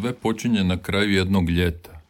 Sve 0.00 0.12
počinje 0.12 0.64
na 0.64 0.82
kraju 0.82 1.12
jednog 1.12 1.50
ljeta. 1.50 2.00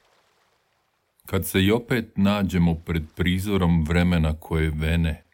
Kad 1.26 1.46
se 1.46 1.62
i 1.62 1.70
opet 1.70 2.16
nađemo 2.16 2.74
pred 2.74 3.02
prizorom 3.16 3.84
vremena 3.84 4.40
koje 4.40 4.70
vene 4.70 5.24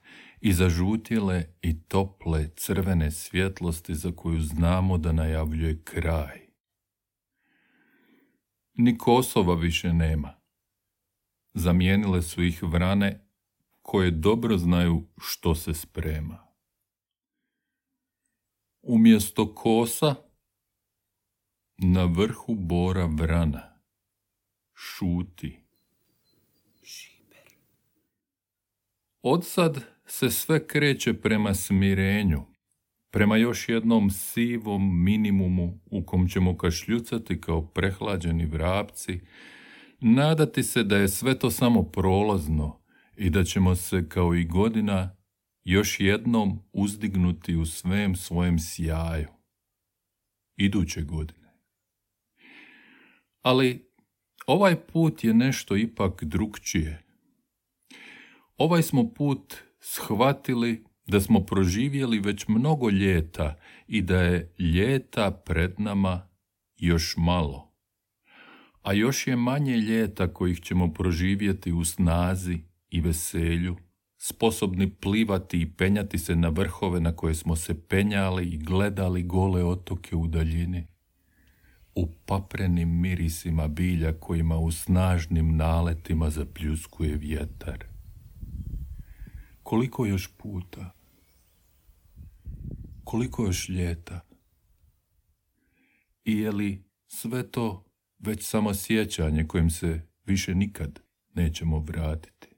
i 0.41 0.53
zažutjele 0.53 1.45
i 1.63 1.83
tople 1.83 2.49
crvene 2.57 3.11
svjetlosti 3.11 3.95
za 3.95 4.13
koju 4.17 4.41
znamo 4.41 4.99
da 4.99 5.13
najavljuje 5.13 5.83
kraj. 5.85 6.41
Ni 8.75 8.99
Kosova 8.99 9.55
više 9.55 9.93
nema. 9.93 10.35
Zamijenile 11.55 12.23
su 12.23 12.43
ih 12.43 12.63
vrane 12.63 13.27
koje 13.83 14.11
dobro 14.11 14.59
znaju 14.59 15.03
što 15.21 15.55
se 15.55 15.75
sprema. 15.75 16.47
Umjesto 18.83 19.55
kosa, 19.55 20.15
na 21.79 22.05
vrhu 22.05 22.55
bora 22.55 23.07
vrana, 23.07 23.81
šuti. 24.75 25.61
Od 29.23 29.47
sad 29.47 29.85
se 30.07 30.31
sve 30.31 30.67
kreće 30.67 31.15
prema 31.15 31.55
smirenju, 31.55 32.43
prema 33.11 33.37
još 33.37 33.69
jednom 33.69 34.11
sivom 34.11 35.05
minimumu 35.05 35.81
u 35.87 36.05
kom 36.07 36.29
ćemo 36.29 36.57
kašljucati 36.57 37.41
kao 37.41 37.67
prehlađeni 37.67 38.47
vrapci, 38.47 39.21
nadati 40.01 40.63
se 40.63 40.83
da 40.83 40.97
je 40.97 41.09
sve 41.09 41.39
to 41.39 41.51
samo 41.51 41.83
prolazno 41.83 42.81
i 43.17 43.31
da 43.31 43.45
ćemo 43.45 43.75
se 43.75 44.09
kao 44.09 44.35
i 44.35 44.45
godina 44.45 45.17
još 45.65 46.01
jednom 46.01 46.63
uzdignuti 46.73 47.57
u 47.57 47.67
svem 47.67 48.17
svojem 48.17 48.59
sjaju. 48.59 49.29
Iduće 50.57 51.03
godine. 51.03 51.44
Ali 53.45 53.87
ovaj 54.47 54.77
put 54.77 55.25
je 55.25 55.35
nešto 55.35 55.77
ipak 55.77 56.25
drugčije. 56.25 57.03
Ovaj 58.57 58.83
smo 58.83 59.09
put 59.15 59.55
shvatili 59.81 60.85
da 61.07 61.21
smo 61.21 61.41
proživjeli 61.41 62.21
već 62.21 62.49
mnogo 62.49 62.91
ljeta 62.91 63.57
i 63.87 64.03
da 64.03 64.23
je 64.23 64.55
ljeta 64.59 65.31
pred 65.31 65.81
nama 65.81 66.29
još 66.77 67.15
malo. 67.17 67.73
A 68.83 68.93
još 68.93 69.27
je 69.27 69.37
manje 69.37 69.77
ljeta 69.77 70.33
kojih 70.33 70.61
ćemo 70.61 70.93
proživjeti 70.93 71.73
u 71.73 71.85
snazi 71.85 72.59
i 72.89 73.01
veselju, 73.01 73.77
sposobni 74.19 74.91
plivati 74.91 75.61
i 75.61 75.71
penjati 75.71 76.19
se 76.19 76.37
na 76.37 76.49
vrhove 76.49 77.01
na 77.01 77.17
koje 77.17 77.35
smo 77.35 77.57
se 77.57 77.89
penjali 77.89 78.47
i 78.47 78.59
gledali 78.59 79.23
gole 79.23 79.65
otoke 79.65 80.17
u 80.17 80.27
daljini, 80.27 80.94
u 81.95 82.07
paprenim 82.27 83.01
mirisima 83.01 83.69
bilja 83.69 84.21
kojima 84.21 84.59
u 84.59 84.73
snažnim 84.73 85.57
naletima 85.57 86.31
zapljuskuje 86.31 87.17
vjetar. 87.17 87.85
Koliko 89.63 90.07
još 90.07 90.31
puta? 90.37 90.91
Koliko 93.05 93.45
još 93.45 93.69
ljeta? 93.69 94.21
I 96.25 96.39
je 96.39 96.51
li 96.53 96.85
sve 97.07 97.51
to 97.51 97.85
već 98.19 98.47
samo 98.47 98.75
sjećanje 98.75 99.47
kojim 99.47 99.71
se 99.71 100.07
više 100.25 100.55
nikad 100.55 101.01
nećemo 101.35 101.79
vratiti? 101.79 102.49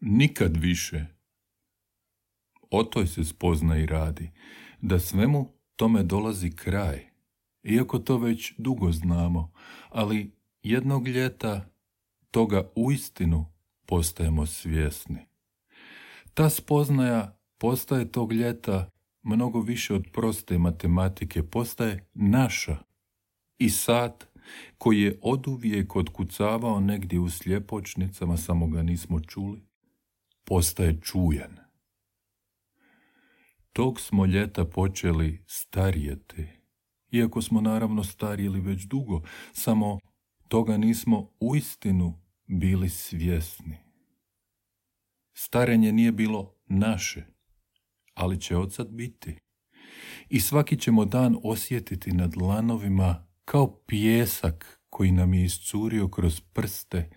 Nikad 0.00 0.56
više. 0.56 1.06
O 2.70 2.84
toj 2.84 3.06
se 3.06 3.24
spozna 3.24 3.78
i 3.78 3.86
radi, 3.86 4.30
da 4.80 4.98
svemu 4.98 5.52
tome 5.76 6.02
dolazi 6.02 6.50
kraj, 6.50 7.07
iako 7.70 7.98
to 7.98 8.18
već 8.18 8.54
dugo 8.58 8.92
znamo, 8.92 9.52
ali 9.88 10.32
jednog 10.62 11.08
ljeta 11.08 11.70
toga 12.30 12.70
uistinu 12.74 13.46
postajemo 13.86 14.46
svjesni. 14.46 15.18
Ta 16.34 16.50
spoznaja 16.50 17.38
postaje 17.58 18.12
tog 18.12 18.32
ljeta 18.32 18.90
mnogo 19.22 19.60
više 19.60 19.94
od 19.94 20.04
proste 20.12 20.58
matematike, 20.58 21.42
postaje 21.42 22.08
naša. 22.14 22.76
I 23.58 23.70
sad, 23.70 24.26
koji 24.78 25.00
je 25.00 25.18
oduvijek 25.22 25.96
odkucavao 25.96 26.80
negdje 26.80 27.20
u 27.20 27.30
sljepočnicama, 27.30 28.36
samo 28.36 28.66
ga 28.66 28.82
nismo 28.82 29.20
čuli, 29.20 29.60
postaje 30.44 31.00
čujan. 31.02 31.56
Tog 33.72 34.00
smo 34.00 34.26
ljeta 34.26 34.64
počeli 34.64 35.42
starijeti, 35.46 36.57
iako 37.10 37.42
smo 37.42 37.60
naravno 37.60 38.04
starijeli 38.04 38.60
već 38.60 38.82
dugo, 38.82 39.22
samo 39.52 39.98
toga 40.48 40.76
nismo 40.76 41.30
uistinu 41.40 42.20
bili 42.46 42.88
svjesni. 42.88 43.76
Starenje 45.32 45.92
nije 45.92 46.12
bilo 46.12 46.54
naše, 46.66 47.24
ali 48.14 48.40
će 48.40 48.56
od 48.56 48.74
sad 48.74 48.88
biti. 48.88 49.38
I 50.28 50.40
svaki 50.40 50.78
ćemo 50.78 51.04
dan 51.04 51.36
osjetiti 51.42 52.12
nad 52.12 52.36
lanovima 52.36 53.26
kao 53.44 53.82
pijesak 53.86 54.80
koji 54.90 55.12
nam 55.12 55.34
je 55.34 55.44
iscurio 55.44 56.08
kroz 56.08 56.40
prste, 56.40 57.10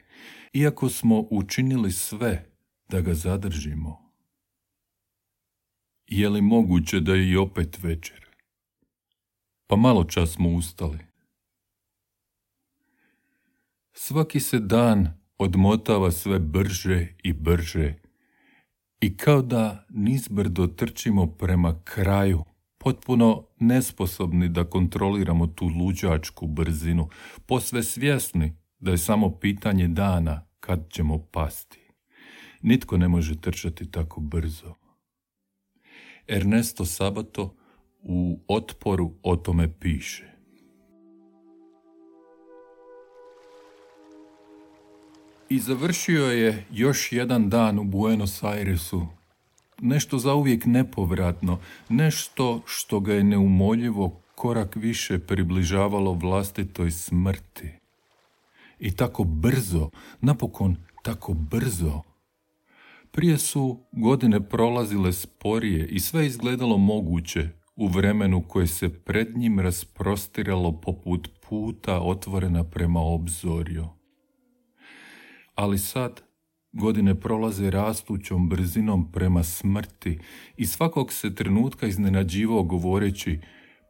iako 0.53 0.89
smo 0.89 1.27
učinili 1.29 1.91
sve 1.91 2.49
da 2.89 3.01
ga 3.01 3.13
zadržimo. 3.13 4.11
Je 6.07 6.29
li 6.29 6.41
moguće 6.41 6.99
da 6.99 7.13
je 7.13 7.29
i 7.29 7.37
opet 7.37 7.83
večer? 7.83 8.20
Pa 9.71 9.77
malo 9.77 10.03
čas 10.03 10.31
smo 10.31 10.49
ustali. 10.49 10.99
Svaki 13.93 14.39
se 14.39 14.59
dan 14.59 15.13
odmotava 15.37 16.11
sve 16.11 16.39
brže 16.39 17.07
i 17.23 17.33
brže 17.33 17.93
i 19.01 19.17
kao 19.17 19.41
da 19.41 19.85
nizbrdo 19.89 20.67
trčimo 20.67 21.27
prema 21.27 21.83
kraju, 21.83 22.43
potpuno 22.77 23.47
nesposobni 23.59 24.49
da 24.49 24.69
kontroliramo 24.69 25.47
tu 25.47 25.67
luđačku 25.67 26.47
brzinu, 26.47 27.09
posve 27.45 27.83
svjesni 27.83 28.57
da 28.79 28.91
je 28.91 28.97
samo 28.97 29.39
pitanje 29.39 29.87
dana 29.87 30.47
kad 30.59 30.89
ćemo 30.89 31.19
pasti. 31.19 31.79
Nitko 32.61 32.97
ne 32.97 33.07
može 33.07 33.41
trčati 33.41 33.91
tako 33.91 34.21
brzo. 34.21 34.73
Ernesto 36.27 36.85
Sabato 36.85 37.60
u 38.03 38.39
otporu 38.47 39.11
o 39.23 39.35
tome 39.35 39.79
piše. 39.79 40.31
I 45.49 45.59
završio 45.59 46.25
je 46.25 46.65
još 46.71 47.11
jedan 47.11 47.49
dan 47.49 47.79
u 47.79 47.83
Buenos 47.83 48.43
Airesu. 48.43 49.07
Nešto 49.81 50.17
zauvijek 50.17 50.65
nepovratno, 50.65 51.59
nešto 51.89 52.61
što 52.65 52.99
ga 52.99 53.13
je 53.13 53.23
neumoljivo 53.23 54.21
korak 54.35 54.75
više 54.75 55.19
približavalo 55.19 56.13
vlastitoj 56.13 56.91
smrti. 56.91 57.69
I 58.79 58.95
tako 58.95 59.23
brzo, 59.23 59.89
napokon 60.21 60.75
tako 61.03 61.33
brzo. 61.33 62.01
Prije 63.11 63.37
su 63.37 63.79
godine 63.91 64.49
prolazile 64.49 65.13
sporije 65.13 65.87
i 65.87 65.99
sve 65.99 66.25
izgledalo 66.25 66.77
moguće 66.77 67.60
u 67.75 67.87
vremenu 67.87 68.43
koje 68.47 68.67
se 68.67 69.03
pred 69.03 69.37
njim 69.37 69.59
rasprostiralo 69.59 70.81
poput 70.81 71.29
puta 71.49 71.99
otvorena 72.01 72.63
prema 72.63 72.99
obzorju 72.99 73.87
ali 75.55 75.77
sad 75.77 76.21
godine 76.73 77.19
prolaze 77.19 77.69
rastućom 77.69 78.49
brzinom 78.49 79.11
prema 79.11 79.43
smrti 79.43 80.19
i 80.57 80.65
svakog 80.65 81.13
se 81.13 81.35
trenutka 81.35 81.87
iznenađivao 81.87 82.63
govoreći 82.63 83.39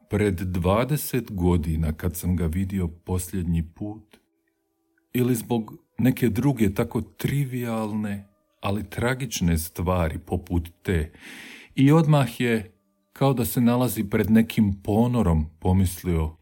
pred 0.10 0.36
dvadeset 0.36 1.32
godina 1.32 1.94
kad 1.94 2.16
sam 2.16 2.36
ga 2.36 2.46
vidio 2.46 2.88
posljednji 2.88 3.64
put. 3.76 4.18
Ili 5.14 5.36
zbog 5.36 5.74
neke 5.98 6.30
druge 6.30 6.74
tako 6.74 7.02
trivialne, 7.02 8.28
ali 8.62 8.90
tragične 8.90 9.58
stvari 9.58 10.20
poput 10.20 10.70
te. 10.84 11.12
I 11.76 11.92
odmah 11.92 12.40
je 12.40 12.72
kao 13.22 13.34
da 13.34 13.46
se 13.46 13.62
nalazi 13.62 14.10
pred 14.10 14.32
nekim 14.32 14.82
ponorom 14.84 15.46
pomislio 15.60 16.36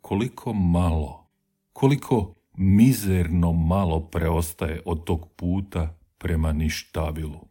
koliko 0.00 0.52
malo, 0.52 1.26
koliko 1.72 2.34
mizerno 2.56 3.52
malo 3.52 4.00
preostaje 4.00 4.82
od 4.84 5.04
tog 5.04 5.28
puta 5.36 5.98
prema 6.18 6.52
ništavilu. 6.52 7.48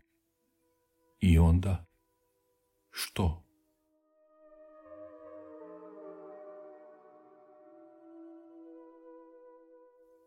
I 1.19 1.39
onda, 1.39 1.85
što? 2.91 3.44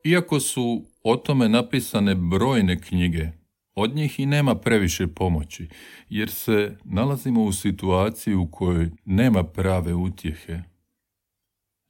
Iako 0.05 0.41
su 0.41 0.83
o 1.03 1.17
tome 1.17 1.49
napisane 1.49 2.15
brojne 2.15 2.81
knjige, 2.81 3.29
od 3.77 3.95
njih 3.95 4.21
i 4.21 4.27
nema 4.27 4.55
previše 4.55 5.07
pomoći, 5.07 5.69
jer 6.09 6.31
se 6.31 6.77
nalazimo 6.85 7.45
u 7.45 7.53
situaciji 7.53 8.35
u 8.35 8.51
kojoj 8.51 8.91
nema 9.05 9.45
prave 9.45 9.95
utjehe. 9.95 10.63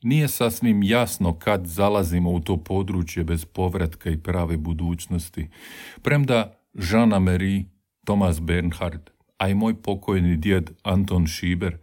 Nije 0.02 0.28
sasvim 0.28 0.82
jasno 0.82 1.38
kad 1.38 1.66
zalazimo 1.66 2.30
u 2.30 2.40
to 2.40 2.56
područje 2.56 3.24
bez 3.24 3.44
povratka 3.44 4.10
i 4.10 4.22
prave 4.22 4.56
budućnosti. 4.56 5.48
Premda 6.02 6.58
Jean 6.72 7.22
Marie, 7.22 7.64
Thomas 8.04 8.40
Bernhard, 8.40 9.10
a 9.38 9.48
i 9.48 9.54
moj 9.54 9.82
pokojni 9.82 10.36
djed 10.36 10.70
Anton 10.82 11.26
Šiber 11.26 11.78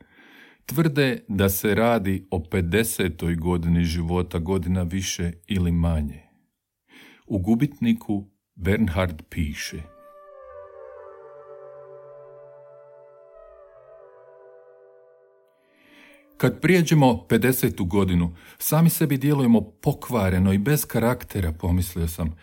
tvrde 0.65 1.19
da 1.27 1.49
se 1.49 1.75
radi 1.75 2.27
o 2.31 2.39
50. 2.39 3.39
godini 3.39 3.83
života, 3.83 4.39
godina 4.39 4.83
više 4.83 5.31
ili 5.47 5.71
manje. 5.71 6.21
U 7.27 7.39
gubitniku 7.39 8.32
Bernhard 8.55 9.21
piše– 9.29 9.81
Kad 16.43 16.61
prijeđemo 16.61 17.25
50. 17.29 17.87
godinu, 17.87 18.35
sami 18.57 18.89
sebi 18.89 19.17
djelujemo 19.17 19.61
pokvareno 19.61 20.53
i 20.53 20.57
bez 20.57 20.85
karaktera, 20.85 21.51
pomislio 21.51 22.07
sam. 22.07 22.35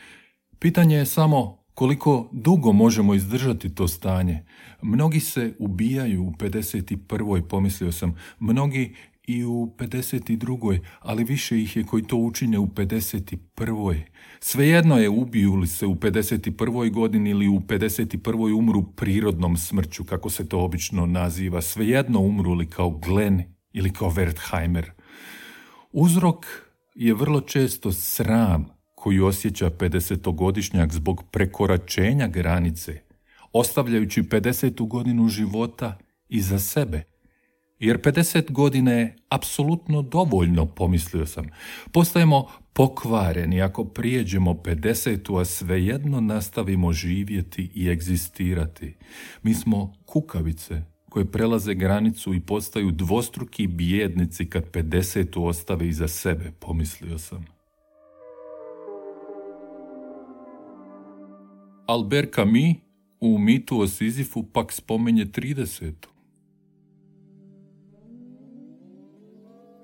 Pitanje 0.59 0.97
je 0.97 1.07
samo 1.07 1.59
koliko 1.75 2.29
dugo 2.33 2.73
možemo 2.73 3.15
izdržati 3.15 3.75
to 3.75 3.89
stanje. 3.89 4.45
Mnogi 4.83 5.21
se 5.21 5.55
ubijaju 5.59 6.23
u 6.23 6.31
51. 6.31 7.49
pomislio 7.49 7.93
sam, 7.93 8.19
mnogi 8.39 8.95
i 9.31 9.45
u 9.45 9.75
52. 9.79 10.79
ali 11.01 11.25
više 11.25 11.63
ih 11.63 11.77
je 11.77 11.85
koji 11.85 12.03
to 12.03 12.17
učine 12.17 12.59
u 12.59 12.67
51. 12.67 14.01
Svejedno 14.41 14.99
je 14.99 15.09
ubiju 15.09 15.55
li 15.55 15.67
se 15.67 15.87
u 15.87 15.95
51. 15.95 16.93
godini 16.93 17.31
ili 17.31 17.49
u 17.49 17.61
51. 17.61 18.59
umru 18.59 18.83
prirodnom 18.97 19.57
smrću, 19.57 20.05
kako 20.05 20.31
se 20.31 20.49
to 20.49 20.61
obično 20.61 21.07
naziva. 21.07 21.63
Svejedno 21.63 22.21
umru 22.21 22.55
li 22.55 22.67
kao 22.67 22.91
Glen 22.91 23.43
ili 23.73 23.93
kao 23.93 24.11
Wertheimer. 24.11 24.91
Uzrok 25.93 26.47
je 26.95 27.15
vrlo 27.15 27.41
često 27.41 27.93
sram 27.93 28.69
koji 28.95 29.21
osjeća 29.21 29.71
50-godišnjak 29.71 30.93
zbog 30.93 31.25
prekoračenja 31.31 32.29
granice, 32.29 33.01
ostavljajući 33.53 34.23
50. 34.23 34.89
godinu 34.89 35.29
života 35.29 35.99
iza 36.29 36.59
sebe. 36.59 37.10
Jer 37.81 37.99
50 37.99 38.51
godina 38.51 38.93
je 38.93 39.17
apsolutno 39.29 40.03
dovoljno, 40.03 40.67
pomislio 40.67 41.27
sam. 41.27 41.47
Postajemo 41.93 42.47
pokvareni 42.73 43.63
ako 43.63 43.85
prijeđemo 43.85 44.53
50. 44.53 45.41
a 45.41 45.45
svejedno 45.45 46.21
nastavimo 46.21 46.93
živjeti 46.93 47.71
i 47.75 47.89
egzistirati. 47.89 48.97
Mi 49.43 49.55
smo 49.55 49.93
kukavice 50.07 50.83
koje 51.09 51.25
prelaze 51.25 51.75
granicu 51.75 52.35
i 52.35 52.41
postaju 52.41 52.91
dvostruki 52.91 53.67
bijednici 53.67 54.47
kad 54.47 54.71
50. 54.71 55.41
ostave 55.41 55.89
iza 55.89 56.09
sebe, 56.09 56.53
pomislio 56.59 57.19
sam. 57.19 57.45
Albert 61.87 62.35
Camus 62.35 62.77
u 63.21 63.39
mitu 63.39 63.81
o 63.81 63.87
Sizifu 63.87 64.43
pak 64.43 64.73
spomenje 64.73 65.25
30. 65.25 66.10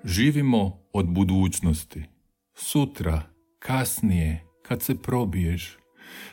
Živimo 0.07 0.79
od 0.93 1.07
budućnosti. 1.07 2.03
Sutra, 2.53 3.21
kasnije, 3.59 4.43
kad 4.61 4.81
se 4.81 5.01
probiješ, 5.01 5.77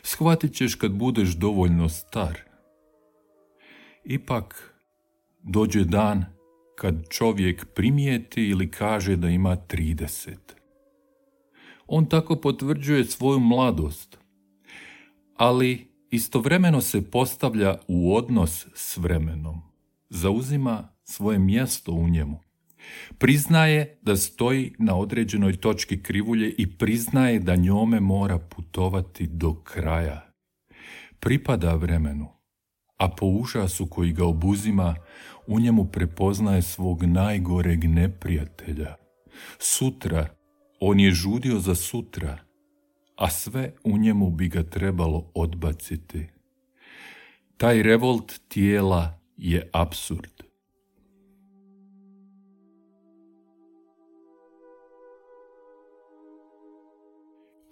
shvatit 0.03 0.53
ćeš 0.53 0.75
kad 0.75 0.91
budeš 0.91 1.29
dovoljno 1.29 1.89
star. 1.89 2.39
Ipak, 4.03 4.75
dođe 5.43 5.83
dan 5.83 6.25
kad 6.75 7.09
čovjek 7.09 7.65
primijeti 7.73 8.43
ili 8.43 8.71
kaže 8.71 9.15
da 9.15 9.29
ima 9.29 9.57
30. 9.69 10.35
On 11.87 12.05
tako 12.05 12.35
potvrđuje 12.35 13.05
svoju 13.05 13.39
mladost, 13.39 14.17
ali 15.35 15.87
istovremeno 16.11 16.81
se 16.81 17.11
postavlja 17.11 17.77
u 17.87 18.15
odnos 18.15 18.67
s 18.73 18.97
vremenom, 18.97 19.61
zauzima 20.09 20.89
svoje 21.03 21.39
mjesto 21.39 21.91
u 21.91 22.07
njemu. 22.07 22.45
Priznaje 23.17 23.99
da 24.01 24.15
stoji 24.15 24.73
na 24.79 24.95
određenoj 24.95 25.57
točki 25.57 26.03
krivulje 26.03 26.55
i 26.57 26.77
priznaje 26.77 27.39
da 27.39 27.55
njome 27.55 27.99
mora 27.99 28.39
putovati 28.39 29.27
do 29.27 29.53
kraja. 29.53 30.31
Pripada 31.19 31.75
vremenu, 31.75 32.27
a 32.97 33.09
po 33.09 33.25
užasu 33.25 33.87
koji 33.87 34.11
ga 34.11 34.25
obuzima, 34.25 34.95
u 35.47 35.59
njemu 35.59 35.85
prepoznaje 35.85 36.61
svog 36.61 37.03
najgoreg 37.03 37.83
neprijatelja. 37.83 38.95
Sutra, 39.59 40.27
on 40.79 40.99
je 40.99 41.11
žudio 41.11 41.59
za 41.59 41.75
sutra, 41.75 42.37
a 43.15 43.29
sve 43.29 43.73
u 43.83 43.97
njemu 43.97 44.29
bi 44.29 44.47
ga 44.47 44.63
trebalo 44.63 45.31
odbaciti. 45.33 46.27
Taj 47.57 47.83
revolt 47.83 48.41
tijela 48.47 49.19
je 49.37 49.69
absurd. 49.73 50.34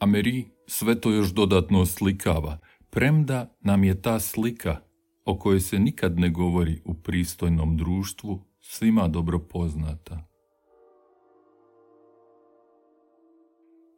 Ameri 0.03 0.45
sve 0.67 1.01
to 1.01 1.11
još 1.11 1.33
dodatno 1.33 1.85
slikava, 1.85 2.57
premda 2.89 3.55
nam 3.61 3.83
je 3.83 4.01
ta 4.01 4.19
slika 4.19 4.77
o 5.25 5.39
kojoj 5.39 5.59
se 5.59 5.79
nikad 5.79 6.19
ne 6.19 6.29
govori 6.29 6.81
u 6.85 6.93
pristojnom 6.93 7.77
društvu, 7.77 8.41
svima 8.61 9.07
dobro 9.07 9.39
poznata. 9.39 10.27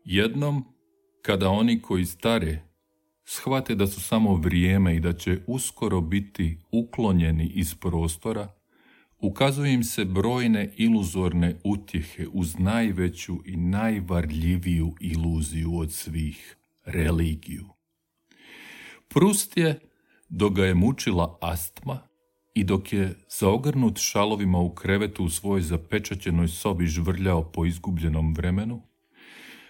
Jednom, 0.04 0.66
kada 1.22 1.50
oni 1.50 1.82
koji 1.82 2.06
stare 2.06 2.64
shvate 3.24 3.76
da 3.76 3.88
su 3.88 4.02
samo 4.02 4.36
vrijeme 4.36 4.96
i 4.96 5.00
da 5.00 5.14
će 5.14 5.40
uskoro 5.48 6.02
biti 6.02 6.60
uklonjeni 6.72 7.52
iz 7.56 7.76
prostora, 7.76 8.55
ukazuju 9.26 9.72
im 9.72 9.84
se 9.84 10.06
brojne 10.06 10.70
iluzorne 10.78 11.56
utjehe 11.64 12.28
uz 12.34 12.60
najveću 12.60 13.38
i 13.46 13.58
najvarljiviju 13.58 14.96
iluziju 15.00 15.78
od 15.78 15.94
svih, 15.94 16.58
religiju. 16.86 17.66
Prust 19.08 19.58
je 19.58 19.80
dok 20.30 20.54
ga 20.54 20.66
je 20.66 20.74
mučila 20.74 21.38
astma 21.42 22.00
i 22.54 22.64
dok 22.64 22.94
je 22.94 23.16
zaogrnut 23.40 23.98
šalovima 23.98 24.60
u 24.60 24.70
krevetu 24.70 25.24
u 25.24 25.30
svojoj 25.30 25.62
zapečaćenoj 25.62 26.48
sobi 26.48 26.88
žvrljao 26.88 27.52
po 27.52 27.66
izgubljenom 27.66 28.34
vremenu, 28.34 28.82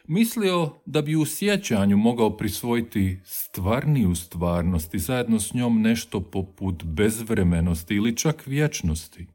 mislio 0.07 0.69
da 0.85 1.01
bi 1.01 1.15
u 1.15 1.25
sjećanju 1.25 1.97
mogao 1.97 2.37
prisvojiti 2.37 3.19
stvarniju 3.23 4.15
stvarnost 4.15 4.93
i 4.93 4.99
zajedno 4.99 5.39
s 5.39 5.53
njom 5.53 5.81
nešto 5.81 6.21
poput 6.21 6.83
bezvremenosti 6.83 7.95
ili 7.95 8.17
čak 8.17 8.47
vječnosti. 8.47 9.34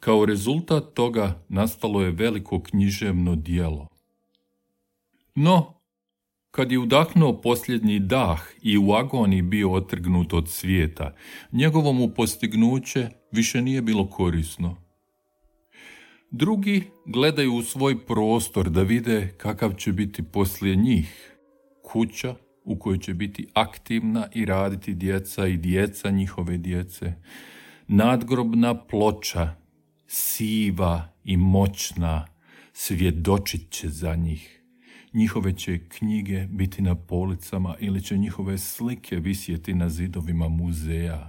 Kao 0.00 0.24
rezultat 0.24 0.84
toga 0.94 1.44
nastalo 1.48 2.02
je 2.02 2.10
veliko 2.10 2.62
književno 2.62 3.36
dijelo. 3.36 3.88
No, 5.34 5.80
kad 6.50 6.72
je 6.72 6.78
udahnuo 6.78 7.40
posljednji 7.40 7.98
dah 7.98 8.40
i 8.62 8.78
u 8.78 8.92
agoni 8.92 9.42
bio 9.42 9.72
otrgnut 9.72 10.32
od 10.32 10.48
svijeta, 10.48 11.14
njegovo 11.52 11.92
mu 11.92 12.08
postignuće 12.08 13.08
više 13.32 13.62
nije 13.62 13.82
bilo 13.82 14.08
korisno. 14.08 14.76
Drugi 16.30 16.82
gledaju 17.06 17.54
u 17.54 17.62
svoj 17.62 18.06
prostor 18.06 18.70
da 18.70 18.82
vide 18.82 19.34
kakav 19.36 19.74
će 19.74 19.92
biti 19.92 20.22
poslije 20.22 20.76
njih. 20.76 21.36
Kuća 21.82 22.34
u 22.64 22.78
kojoj 22.78 22.98
će 22.98 23.14
biti 23.14 23.46
aktivna 23.54 24.28
i 24.34 24.44
raditi 24.44 24.94
djeca 24.94 25.46
i 25.46 25.56
djeca 25.56 26.10
njihove 26.10 26.58
djece. 26.58 27.12
Nadgrobna 27.88 28.74
ploča, 28.74 29.59
siva 30.12 31.12
i 31.24 31.36
moćna, 31.36 32.26
svjedočit 32.72 33.70
će 33.70 33.88
za 33.88 34.14
njih 34.14 34.60
njihove 35.12 35.56
će 35.56 35.78
knjige 35.88 36.46
biti 36.50 36.82
na 36.82 36.94
policama 36.94 37.76
ili 37.80 38.02
će 38.02 38.18
njihove 38.18 38.58
slike 38.58 39.16
visjeti 39.16 39.74
na 39.74 39.88
zidovima 39.88 40.48
muzeja. 40.48 41.28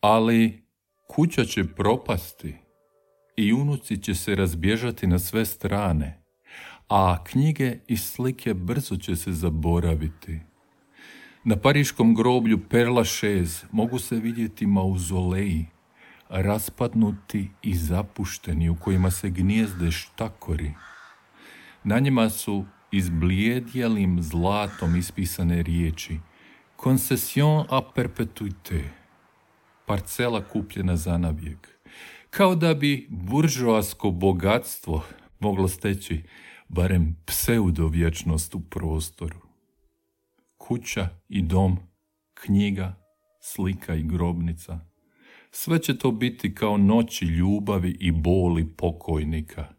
Ali 0.00 0.62
kuća 1.08 1.44
će 1.44 1.64
propasti 1.64 2.54
i 3.36 3.52
unuci 3.52 4.02
će 4.02 4.14
se 4.14 4.34
razbježati 4.34 5.06
na 5.06 5.18
sve 5.18 5.46
strane, 5.46 6.24
a 6.88 7.24
knjige 7.24 7.78
i 7.86 7.96
slike 7.96 8.54
brzo 8.54 8.96
će 8.96 9.16
se 9.16 9.32
zaboraviti. 9.32 10.40
Na 11.44 11.56
pariškom 11.56 12.14
groblju 12.14 12.60
Perla 12.70 13.04
Šez 13.04 13.64
mogu 13.72 13.98
se 13.98 14.16
vidjeti 14.16 14.66
mauzoleji, 14.66 15.66
raspadnuti 16.28 17.50
i 17.62 17.74
zapušteni 17.74 18.68
u 18.68 18.76
kojima 18.76 19.10
se 19.10 19.30
gnijezde 19.30 19.90
štakori. 19.90 20.74
Na 21.84 21.98
njima 21.98 22.30
su 22.30 22.64
izblijedjelim 22.92 24.22
zlatom 24.22 24.96
ispisane 24.96 25.62
riječi 25.62 26.18
Concession 26.82 27.66
a 27.70 27.80
perpetuité, 27.94 28.82
parcela 29.86 30.48
kupljena 30.48 30.96
za 30.96 31.18
navijek. 31.18 31.68
Kao 32.30 32.54
da 32.54 32.74
bi 32.74 33.06
buržoasko 33.10 34.10
bogatstvo 34.10 35.04
moglo 35.40 35.68
steći 35.68 36.22
barem 36.68 37.16
pseudovječnost 37.26 38.54
u 38.54 38.60
prostoru. 38.60 39.40
Kuća 40.56 41.08
i 41.28 41.42
dom, 41.42 41.78
knjiga, 42.34 42.94
slika 43.40 43.94
i 43.94 44.02
grobnica. 44.02 44.93
Sve 45.56 45.78
će 45.78 45.98
to 45.98 46.10
biti 46.10 46.54
kao 46.54 46.76
noći 46.76 47.24
ljubavi 47.24 47.96
i 48.00 48.12
boli 48.12 48.68
pokojnika. 48.76 49.74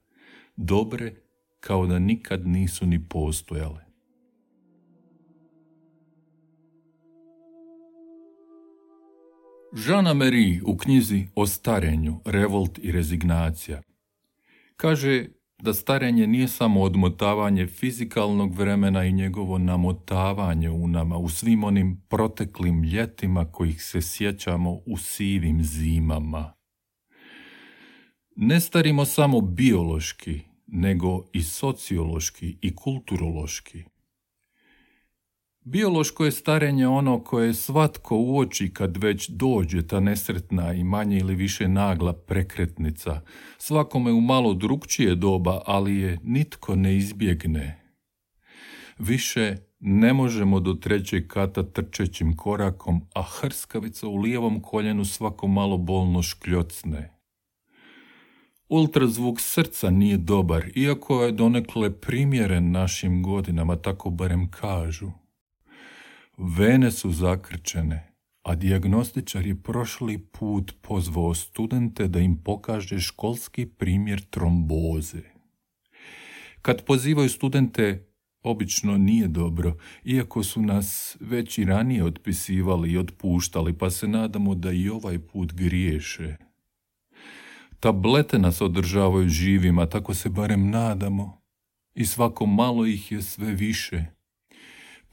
Dobre 0.56 1.16
kao 1.60 1.88
da 1.88 2.00
nikad 2.00 2.48
nisu 2.48 2.86
ni 2.86 3.08
postojale. 3.10 3.86
Jean 9.88 10.18
Marie 10.18 10.62
u 10.66 10.78
knjizi 10.78 11.28
o 11.36 11.48
starenju, 11.48 12.20
revolt 12.26 12.80
i 12.82 12.92
rezignacija 12.92 13.82
kaže 14.78 15.28
da 15.58 15.74
starenje 15.74 16.28
nije 16.28 16.48
samo 16.48 16.82
odmotavanje 16.82 17.68
fizikalnog 17.68 18.56
vremena 18.56 19.06
i 19.06 19.12
njegovo 19.12 19.58
namotavanje 19.58 20.70
u 20.70 20.88
nama, 20.88 21.18
u 21.18 21.30
svim 21.30 21.64
onim 21.64 22.02
proteklim 22.10 22.84
ljetima 22.84 23.46
kojih 23.46 23.84
se 23.84 24.02
sjećamo 24.02 24.80
u 24.86 24.98
sivim 24.98 25.64
zimama. 25.64 26.54
Ne 28.36 28.60
starimo 28.60 29.06
samo 29.06 29.42
biološki, 29.42 30.42
nego 30.68 31.26
i 31.34 31.44
sociološki 31.44 32.58
i 32.62 32.76
kulturološki. 32.76 33.84
Biološko 35.68 36.26
je 36.26 36.32
starenje 36.32 36.88
ono 36.88 37.20
koje 37.20 37.54
svatko 37.54 38.18
uoči 38.18 38.74
kad 38.74 38.98
već 38.98 39.30
dođe 39.30 39.88
ta 39.88 40.00
nesretna 40.00 40.74
i 40.74 40.84
manje 40.84 41.18
ili 41.18 41.36
više 41.36 41.68
nagla 41.68 42.14
prekretnica, 42.14 43.22
svakome 43.58 44.12
u 44.12 44.22
malo 44.22 44.54
drugčije 44.54 45.16
doba, 45.16 45.62
ali 45.66 45.96
je 45.96 46.20
nitko 46.24 46.76
ne 46.76 46.98
izbjegne. 46.98 47.80
Više 49.00 49.56
ne 49.80 50.14
možemo 50.14 50.60
do 50.60 50.74
trećeg 50.74 51.28
kata 51.28 51.64
trčećim 51.64 52.38
korakom, 52.38 53.02
a 53.14 53.22
hrskavica 53.22 54.08
u 54.08 54.18
lijevom 54.18 54.62
koljenu 54.62 55.06
svako 55.06 55.48
malo 55.48 55.78
bolno 55.78 56.22
škljocne. 56.22 57.18
Ultrazvuk 58.70 59.40
srca 59.42 59.90
nije 59.90 60.18
dobar, 60.18 60.66
iako 60.76 61.24
je 61.24 61.32
donekle 61.32 62.02
primjeren 62.02 62.72
našim 62.72 63.24
godinama, 63.24 63.76
tako 63.76 64.10
barem 64.10 64.52
kažu. 64.52 65.25
Vene 66.38 66.92
su 66.92 67.12
zakrčene, 67.12 68.12
a 68.44 68.56
dijagnostičar 68.56 69.48
je 69.48 69.62
prošli 69.64 70.18
put 70.18 70.76
pozvao 70.82 71.34
studente 71.34 72.08
da 72.08 72.20
im 72.20 72.44
pokaže 72.44 73.00
školski 73.00 73.66
primjer 73.66 74.22
tromboze. 74.22 75.22
Kad 76.62 76.86
pozivaju 76.86 77.30
studente, 77.30 78.08
obično 78.42 78.98
nije 78.98 79.28
dobro, 79.28 79.78
iako 80.04 80.44
su 80.44 80.62
nas 80.62 81.18
već 81.20 81.58
i 81.58 81.66
ranije 81.66 82.04
otpisivali 82.04 82.92
i 82.92 82.98
otpuštali, 82.98 83.78
pa 83.78 83.90
se 83.90 84.08
nadamo 84.08 84.56
da 84.56 84.72
i 84.72 84.90
ovaj 84.90 85.20
put 85.20 85.54
griješe. 85.54 86.36
Tablete 87.80 88.40
nas 88.40 88.62
održavaju 88.62 89.30
živima, 89.30 89.86
tako 89.86 90.14
se 90.14 90.30
barem 90.30 90.70
nadamo, 90.70 91.42
i 91.94 92.06
svako 92.06 92.46
malo 92.46 92.86
ih 92.86 93.12
je 93.12 93.22
sve 93.22 93.54
više– 93.54 94.06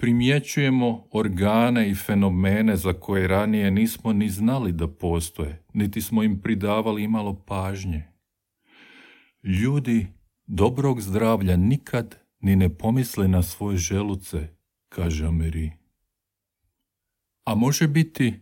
primjećujemo 0.02 1.08
organe 1.10 1.90
i 1.90 1.94
fenomene 1.94 2.76
za 2.76 2.92
koje 2.92 3.28
ranije 3.28 3.70
nismo 3.70 4.12
ni 4.12 4.28
znali 4.28 4.72
da 4.72 4.88
postoje, 4.88 5.64
niti 5.74 6.00
smo 6.00 6.22
im 6.22 6.40
pridavali 6.40 7.02
imalo 7.02 7.44
pažnje. 7.46 8.04
Ljudi 9.42 10.06
dobrog 10.46 11.00
zdravlja 11.00 11.56
nikad 11.56 12.16
ni 12.40 12.56
ne 12.56 12.68
pomisle 12.68 13.28
na 13.28 13.42
svoje 13.42 13.76
želuce, 13.76 14.48
kaže 14.88 15.26
Ameri. 15.26 15.72
A 17.44 17.54
može 17.54 17.88
biti 17.88 18.34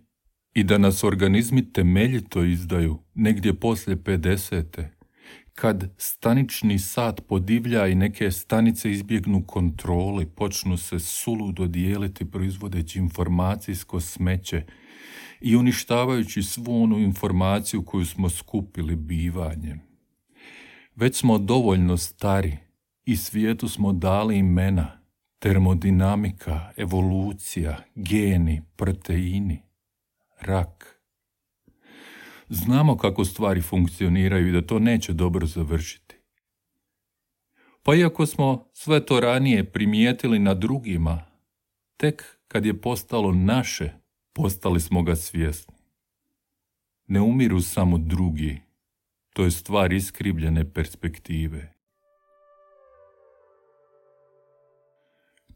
i 0.55 0.64
da 0.64 0.79
nas 0.79 1.05
organizmi 1.05 1.73
temeljito 1.73 2.45
izdaju 2.45 2.99
negdje 3.14 3.55
poslije 3.55 3.97
50 3.97 4.85
kad 5.61 5.90
stanični 5.99 6.79
sat 6.79 7.21
podivlja 7.29 7.87
i 7.87 7.95
neke 7.95 8.31
stanice 8.31 8.90
izbjegnu 8.90 9.45
kontroli, 9.47 10.26
počnu 10.26 10.76
se 10.76 10.99
suludo 10.99 11.67
dijeliti 11.67 12.31
proizvodeći 12.31 12.99
informacijsko 12.99 14.00
smeće 14.00 14.64
i 15.40 15.57
uništavajući 15.57 16.43
svu 16.43 16.83
onu 16.83 16.99
informaciju 16.99 17.83
koju 17.83 18.07
smo 18.07 18.29
skupili 18.29 18.97
bivanjem. 18.97 19.81
Već 20.97 21.17
smo 21.17 21.38
dovoljno 21.38 21.97
stari 21.97 22.57
i 23.05 23.17
svijetu 23.17 23.69
smo 23.69 23.93
dali 23.93 24.38
imena, 24.38 25.02
termodinamika, 25.38 26.73
evolucija, 26.76 27.85
geni, 27.95 28.62
proteini, 28.76 29.62
rak– 30.40 30.97
Znamo 32.52 32.97
kako 32.97 33.25
stvari 33.25 33.62
funkcioniraju 33.62 34.49
i 34.49 34.52
da 34.52 34.66
to 34.66 34.78
neće 34.78 35.12
dobro 35.12 35.47
završiti. 35.47 36.16
Pa 37.83 37.95
iako 37.95 38.26
smo 38.26 38.69
sve 38.73 39.07
to 39.07 39.21
ranije 39.21 39.73
primijetili 39.73 40.38
na 40.38 40.54
drugima, 40.54 41.23
tek 41.97 42.38
kad 42.49 42.66
je 42.66 42.80
postalo 42.80 43.33
naše, 43.33 43.92
postali 44.33 44.80
smo 44.80 45.02
ga 45.02 45.16
svjesni. 45.16 45.75
Ne 47.07 47.21
umiru 47.21 47.61
samo 47.61 47.99
drugi, 47.99 48.61
to 49.33 49.45
je 49.45 49.50
stvar 49.50 49.92
iskrivljene 49.92 50.73
perspektive. 50.73 51.73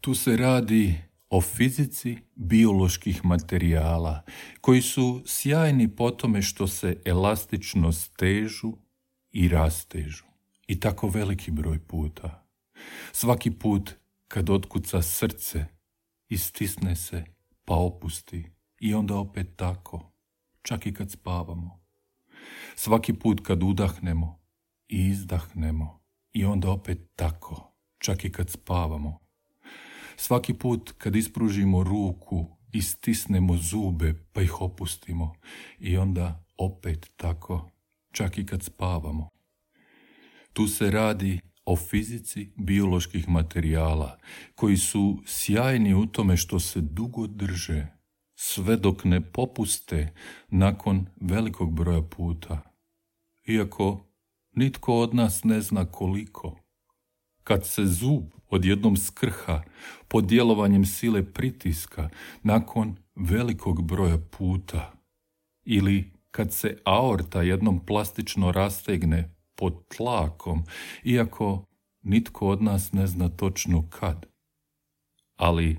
Tu 0.01 0.15
se 0.15 0.37
radi 0.37 0.95
o 1.35 1.41
fizici 1.41 2.17
bioloških 2.35 3.25
materijala, 3.25 4.23
koji 4.61 4.83
su 4.83 5.23
sjajni 5.27 5.97
po 5.97 6.11
tome 6.11 6.43
što 6.43 6.67
se 6.67 6.97
elastično 7.05 7.93
stežu 7.93 8.73
i 9.33 9.49
rastežu. 9.49 10.25
I 10.67 10.81
tako 10.81 11.09
veliki 11.09 11.51
broj 11.51 11.79
puta. 11.79 12.47
Svaki 13.13 13.51
put 13.51 13.95
kad 14.29 14.51
otkuca 14.51 15.03
srce, 15.03 15.67
istisne 16.29 16.97
se, 16.97 17.25
pa 17.65 17.75
opusti. 17.75 18.45
I 18.81 18.95
onda 18.95 19.17
opet 19.17 19.57
tako, 19.57 20.13
čak 20.63 20.87
i 20.87 20.95
kad 20.95 21.11
spavamo. 21.11 21.81
Svaki 22.77 23.13
put 23.13 23.41
kad 23.47 23.63
udahnemo 23.63 24.41
i 24.89 25.07
izdahnemo. 25.09 26.01
I 26.33 26.45
onda 26.45 26.71
opet 26.71 26.99
tako, 27.17 27.77
čak 27.99 28.25
i 28.25 28.33
kad 28.33 28.51
spavamo. 28.51 29.24
Svaki 30.17 30.55
put 30.55 30.93
kad 30.99 31.17
ispružimo 31.17 31.83
ruku 31.83 32.47
i 32.73 32.83
stisnemo 32.83 33.57
zube 33.57 34.15
pa 34.33 34.43
ih 34.43 34.61
opustimo 34.61 35.35
i 35.79 35.97
onda 35.97 36.45
opet 36.59 37.11
tako, 37.17 37.71
čak 38.13 38.39
i 38.39 38.47
kad 38.47 38.63
spavamo. 38.63 39.29
Tu 40.53 40.67
se 40.67 40.91
radi 40.91 41.41
o 41.65 41.77
fizici 41.77 42.53
bioloških 42.57 43.29
materijala, 43.29 44.19
koji 44.55 44.77
su 44.77 45.23
sjajni 45.27 45.95
u 45.95 46.07
tome 46.07 46.37
što 46.37 46.61
se 46.61 46.81
dugo 46.81 47.27
drže, 47.27 47.87
sve 48.35 48.77
dok 48.77 49.05
ne 49.05 49.33
popuste 49.33 50.15
nakon 50.49 51.07
velikog 51.21 51.73
broja 51.73 52.03
puta. 52.03 52.61
Iako 53.47 54.07
nitko 54.53 55.01
od 55.01 55.15
nas 55.15 55.45
ne 55.45 55.61
zna 55.61 55.85
koliko. 55.85 56.59
Kad 57.45 57.67
se 57.67 57.87
zub 57.87 58.25
odjednom 58.55 58.97
skrha 58.97 59.63
pod 60.09 60.25
djelovanjem 60.27 60.85
sile 60.85 61.33
pritiska 61.33 62.09
nakon 62.43 62.97
velikog 63.15 63.83
broja 63.83 64.19
puta 64.19 64.93
ili 65.65 66.11
kad 66.31 66.53
se 66.53 66.79
aorta 66.85 67.43
jednom 67.43 67.87
plastično 67.87 68.53
rastegne 68.53 69.35
pod 69.55 69.89
tlakom, 69.97 70.65
iako 71.05 71.65
nitko 72.03 72.49
od 72.49 72.63
nas 72.63 72.93
ne 72.93 73.07
zna 73.07 73.29
točno 73.29 73.89
kad. 73.91 74.27
Ali 75.37 75.79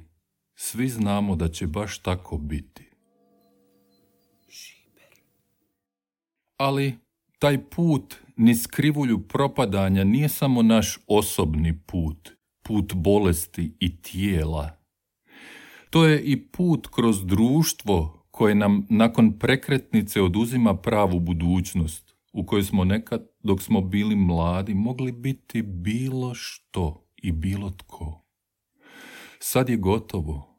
svi 0.55 0.89
znamo 0.89 1.35
da 1.35 1.47
će 1.47 1.67
baš 1.67 1.99
tako 1.99 2.37
biti. 2.37 2.89
Ali 6.57 6.97
taj 7.39 7.63
put 7.69 8.15
niz 8.37 8.67
krivulju 8.67 9.19
propadanja 9.27 10.03
nije 10.03 10.29
samo 10.29 10.61
naš 10.61 10.99
osobni 11.07 11.79
put, 11.85 12.31
put 12.65 12.93
bolesti 12.93 13.71
i 13.79 14.01
tijela. 14.01 14.77
To 15.89 16.05
je 16.05 16.21
i 16.21 16.47
put 16.47 16.87
kroz 16.87 17.25
društvo 17.25 18.25
koje 18.31 18.55
nam 18.55 18.87
nakon 18.89 19.39
prekretnice 19.39 20.21
oduzima 20.21 20.77
pravu 20.77 21.19
budućnost, 21.19 22.15
u 22.33 22.45
kojoj 22.45 22.63
smo 22.63 22.83
nekad, 22.83 23.27
dok 23.43 23.61
smo 23.61 23.81
bili 23.81 24.15
mladi, 24.15 24.73
mogli 24.73 25.11
biti 25.11 25.61
bilo 25.61 26.33
što 26.33 27.07
i 27.17 27.31
bilo 27.31 27.69
tko. 27.69 28.25
Sad 29.39 29.69
je 29.69 29.77
gotovo. 29.77 30.55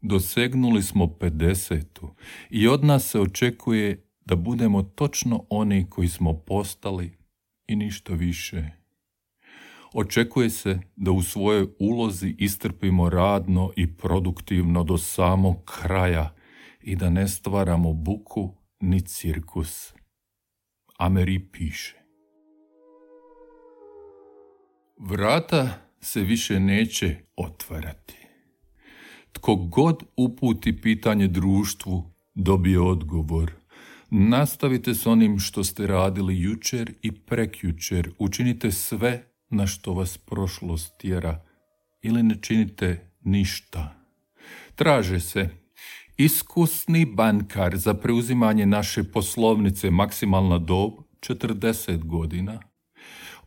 Dosegnuli 0.00 0.82
smo 0.82 1.06
50. 1.06 2.08
i 2.50 2.68
od 2.68 2.84
nas 2.84 3.10
se 3.10 3.20
očekuje 3.20 4.10
da 4.24 4.36
budemo 4.36 4.82
točno 4.82 5.46
oni 5.50 5.86
koji 5.90 6.08
smo 6.08 6.34
postali 6.34 7.18
i 7.66 7.76
ništa 7.76 8.14
više. 8.14 8.77
Očekuje 9.92 10.50
se 10.50 10.80
da 10.96 11.10
u 11.10 11.22
svojoj 11.22 11.68
ulozi 11.78 12.34
istrpimo 12.38 13.10
radno 13.10 13.72
i 13.76 13.96
produktivno 13.96 14.84
do 14.84 14.98
samog 14.98 15.64
kraja 15.64 16.34
i 16.80 16.96
da 16.96 17.10
ne 17.10 17.28
stvaramo 17.28 17.92
buku 17.92 18.54
ni 18.80 19.00
cirkus. 19.00 19.94
Ameri 20.98 21.38
piše. 21.52 21.98
Vrata 24.98 25.68
se 26.00 26.20
više 26.20 26.60
neće 26.60 27.16
otvarati. 27.36 28.16
Tko 29.32 29.54
god 29.54 30.02
uputi 30.16 30.80
pitanje 30.80 31.28
društvu, 31.28 32.10
dobije 32.34 32.80
odgovor. 32.80 33.52
Nastavite 34.10 34.94
s 34.94 35.06
onim 35.06 35.38
što 35.38 35.64
ste 35.64 35.86
radili 35.86 36.40
jučer 36.40 36.94
i 37.02 37.12
prekjučer. 37.12 38.10
Učinite 38.18 38.70
sve 38.70 39.27
na 39.50 39.66
što 39.66 39.92
vas 39.92 40.18
prošlost 40.18 40.98
tjera 40.98 41.44
ili 42.02 42.22
ne 42.22 42.36
činite 42.42 43.10
ništa. 43.20 43.94
Traže 44.74 45.20
se 45.20 45.48
iskusni 46.16 47.04
bankar 47.06 47.76
za 47.76 47.94
preuzimanje 47.94 48.66
naše 48.66 49.04
poslovnice 49.04 49.90
maksimalna 49.90 50.58
dob 50.58 50.92
40 51.20 52.04
godina, 52.04 52.60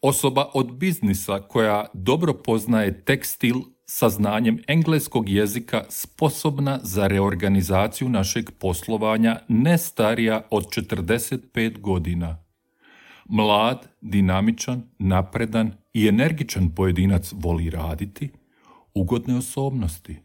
osoba 0.01 0.51
od 0.53 0.77
biznisa 0.77 1.39
koja 1.39 1.85
dobro 1.93 2.33
poznaje 2.33 3.05
tekstil 3.05 3.55
sa 3.85 4.09
znanjem 4.09 4.59
engleskog 4.67 5.29
jezika 5.29 5.83
sposobna 5.89 6.79
za 6.83 7.07
reorganizaciju 7.07 8.09
našeg 8.09 8.51
poslovanja 8.59 9.39
ne 9.47 9.77
starija 9.77 10.41
od 10.49 10.65
45 10.65 11.79
godina. 11.79 12.43
Mlad, 13.29 13.87
dinamičan, 14.01 14.83
napredan 14.99 15.80
i 15.93 16.07
energičan 16.07 16.69
pojedinac 16.69 17.33
voli 17.35 17.69
raditi, 17.69 18.29
ugodne 18.93 19.37
osobnosti, 19.37 20.15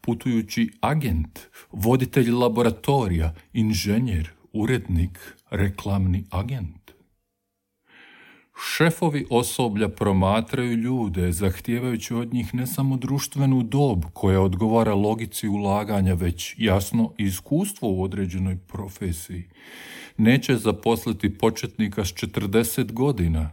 putujući 0.00 0.70
agent, 0.80 1.38
voditelj 1.72 2.30
laboratorija, 2.30 3.34
inženjer, 3.52 4.30
urednik, 4.52 5.36
reklamni 5.50 6.24
agent. 6.30 6.86
Šefovi 8.76 9.26
osoblja 9.30 9.88
promatraju 9.88 10.76
ljude, 10.76 11.32
zahtijevajući 11.32 12.14
od 12.14 12.34
njih 12.34 12.54
ne 12.54 12.66
samo 12.66 12.96
društvenu 12.96 13.62
dob 13.62 14.04
koja 14.12 14.40
odgovara 14.40 14.94
logici 14.94 15.48
ulaganja, 15.48 16.14
već 16.14 16.54
jasno 16.58 17.12
iskustvo 17.18 17.92
u 17.92 18.02
određenoj 18.02 18.56
profesiji. 18.56 19.44
Neće 20.16 20.56
zaposliti 20.56 21.38
početnika 21.38 22.04
s 22.04 22.08
40 22.08 22.92
godina. 22.92 23.50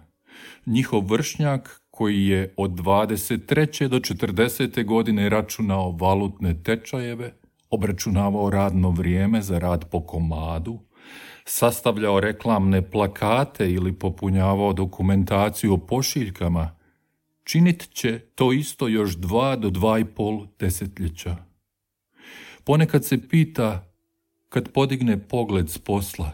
Njihov 0.66 1.06
vršnjak 1.06 1.82
koji 1.92 2.28
je 2.28 2.54
od 2.58 2.72
23. 2.72 3.88
do 3.88 3.98
40. 3.98 4.86
godine 4.86 5.30
računao 5.30 5.92
valutne 5.92 6.64
tečajeve, 6.64 7.34
obračunavao 7.70 8.50
radno 8.50 8.90
vrijeme 8.90 9.42
za 9.42 9.60
rad 9.60 9.90
po 9.90 10.02
komadu, 10.02 10.80
sastavljao 11.46 12.20
reklamne 12.20 12.92
plakate 12.92 13.72
ili 13.72 13.94
popunjavao 13.94 14.74
dokumentaciju 14.74 15.74
o 15.74 15.78
pošiljkama, 15.78 16.76
činit 17.44 17.90
će 17.94 18.20
to 18.20 18.54
isto 18.54 18.88
još 18.88 19.16
dva 19.16 19.56
do 19.56 19.70
dva 19.70 20.00
i 20.00 20.06
pol 20.06 20.48
desetljeća. 20.60 21.36
Ponekad 22.64 23.06
se 23.06 23.28
pita, 23.30 23.92
kad 24.50 24.72
podigne 24.72 25.28
pogled 25.28 25.70
s 25.70 25.78
posla, 25.78 26.32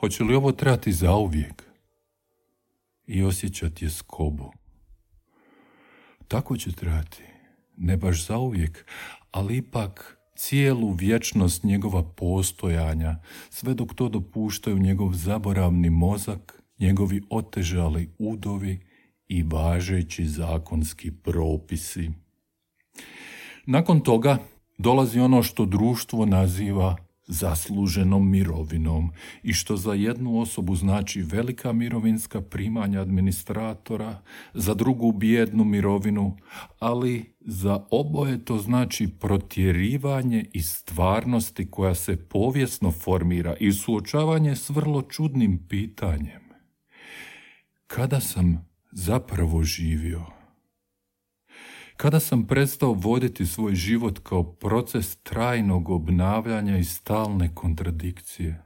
hoće 0.00 0.24
li 0.24 0.34
ovo 0.34 0.52
trati 0.52 0.92
zauvijek 0.92 1.65
i 3.06 3.22
osjećati 3.22 3.84
je 3.84 3.90
skobu. 3.90 4.52
Tako 6.28 6.56
će 6.56 6.72
trati, 6.72 7.22
ne 7.76 7.96
baš 7.96 8.26
zauvijek, 8.26 8.86
ali 9.30 9.56
ipak 9.56 10.18
cijelu 10.36 10.92
vječnost 10.92 11.64
njegova 11.64 12.02
postojanja, 12.02 13.16
sve 13.50 13.74
dok 13.74 13.94
to 13.94 14.08
dopuštaju 14.08 14.78
njegov 14.78 15.12
zaboravni 15.12 15.90
mozak, 15.90 16.62
njegovi 16.78 17.22
otežali 17.30 18.10
udovi 18.18 18.80
i 19.28 19.42
važeći 19.42 20.26
zakonski 20.26 21.10
propisi. 21.10 22.10
Nakon 23.66 24.00
toga 24.00 24.38
dolazi 24.78 25.20
ono 25.20 25.42
što 25.42 25.64
društvo 25.64 26.26
naziva 26.26 26.96
zasluženom 27.26 28.30
mirovinom 28.30 29.10
i 29.42 29.52
što 29.52 29.76
za 29.76 29.94
jednu 29.94 30.40
osobu 30.40 30.74
znači 30.76 31.22
velika 31.22 31.72
mirovinska 31.72 32.40
primanja 32.40 33.00
administratora, 33.00 34.22
za 34.54 34.74
drugu 34.74 35.12
bijednu 35.12 35.64
mirovinu, 35.64 36.36
ali 36.78 37.34
za 37.40 37.86
oboje 37.90 38.44
to 38.44 38.58
znači 38.58 39.08
protjerivanje 39.20 40.44
i 40.52 40.62
stvarnosti 40.62 41.70
koja 41.70 41.94
se 41.94 42.28
povijesno 42.28 42.90
formira 42.90 43.56
i 43.60 43.72
suočavanje 43.72 44.56
s 44.56 44.70
vrlo 44.70 45.02
čudnim 45.02 45.66
pitanjem. 45.68 46.42
Kada 47.86 48.20
sam 48.20 48.68
zapravo 48.92 49.62
živio? 49.62 50.35
Kada 51.96 52.20
sam 52.20 52.46
prestao 52.46 52.92
voditi 52.92 53.46
svoj 53.46 53.74
život 53.74 54.18
kao 54.18 54.42
proces 54.42 55.16
trajnog 55.16 55.90
obnavljanja 55.90 56.78
i 56.78 56.84
stalne 56.84 57.54
kontradikcije? 57.54 58.62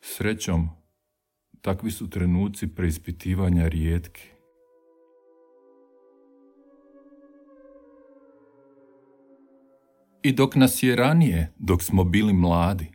Srećom, 0.00 0.68
takvi 1.60 1.90
su 1.90 2.10
trenuci 2.10 2.66
preispitivanja 2.66 3.68
rijetki. 3.68 4.22
I 10.22 10.32
dok 10.32 10.54
nas 10.54 10.82
je 10.82 10.96
ranije, 10.96 11.52
dok 11.58 11.82
smo 11.82 12.04
bili 12.04 12.32
mladi, 12.32 12.86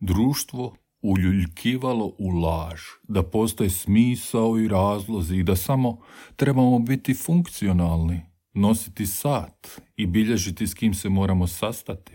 društvo 0.00 0.76
uljuljkivalo 1.02 2.12
u 2.18 2.28
laž, 2.28 2.80
da 3.02 3.22
postoje 3.22 3.70
smisao 3.70 4.58
i 4.58 4.68
razlozi 4.68 5.36
i 5.36 5.42
da 5.42 5.56
samo 5.56 5.98
trebamo 6.36 6.78
biti 6.78 7.14
funkcionalni, 7.14 8.33
nositi 8.54 9.06
sat 9.06 9.80
i 9.96 10.06
bilježiti 10.06 10.66
s 10.66 10.74
kim 10.74 10.94
se 10.94 11.08
moramo 11.08 11.46
sastati. 11.46 12.12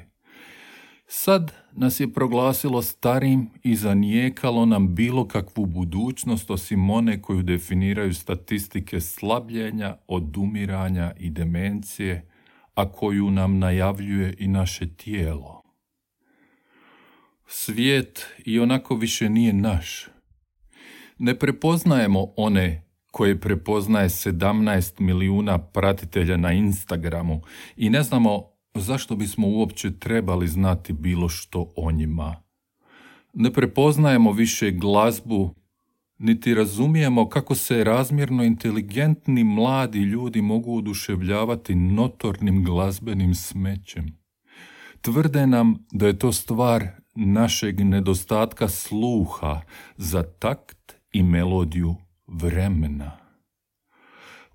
Sad 1.08 1.52
nas 1.72 2.00
je 2.00 2.14
proglasilo 2.14 2.82
starim 2.82 3.50
i 3.64 3.76
zanijekalo 3.76 4.66
nam 4.66 4.96
bilo 4.96 5.28
kakvu 5.28 5.66
budućnost 5.66 6.52
osim 6.52 6.90
one 6.90 7.22
koju 7.22 7.44
definiraju 7.44 8.14
statistike 8.14 9.02
slabljenja, 9.02 9.98
odumiranja 10.08 11.14
i 11.20 11.30
demencije, 11.30 12.30
a 12.76 12.92
koju 12.92 13.32
nam 13.32 13.60
najavljuje 13.60 14.36
i 14.40 14.48
naše 14.48 14.96
tijelo. 14.96 15.64
Svijet 17.48 18.26
i 18.46 18.60
onako 18.60 18.96
više 18.96 19.30
nije 19.30 19.54
naš. 19.54 20.08
Ne 21.18 21.40
prepoznajemo 21.40 22.28
one 22.38 22.89
koje 23.12 23.40
prepoznaje 23.40 24.10
17 24.10 25.02
milijuna 25.02 25.58
pratitelja 25.58 26.38
na 26.38 26.52
Instagramu 26.52 27.42
i 27.76 27.90
ne 27.90 28.04
znamo 28.04 28.44
zašto 28.76 29.16
bismo 29.16 29.48
uopće 29.48 30.00
trebali 30.00 30.48
znati 30.48 30.94
bilo 30.94 31.30
što 31.30 31.72
o 31.76 31.92
njima. 31.92 32.36
Ne 33.34 33.54
prepoznajemo 33.54 34.32
više 34.32 34.72
glazbu, 34.72 35.56
niti 36.18 36.54
razumijemo 36.54 37.30
kako 37.30 37.56
se 37.56 37.84
razmjerno 37.84 38.44
inteligentni 38.44 39.44
mladi 39.44 40.00
ljudi 40.00 40.42
mogu 40.42 40.78
oduševljavati 40.78 41.76
notornim 41.76 42.64
glazbenim 42.64 43.36
smećem. 43.36 44.20
Tvrde 45.02 45.48
nam 45.48 45.86
da 45.92 46.08
je 46.08 46.20
to 46.20 46.32
stvar 46.32 46.88
našeg 47.16 47.80
nedostatka 47.80 48.68
sluha 48.68 49.62
za 49.98 50.24
takt 50.24 50.94
i 51.12 51.24
melodiju 51.24 51.96
vremena. 52.32 53.12